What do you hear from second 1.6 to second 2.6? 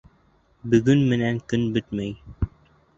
бөтмәй.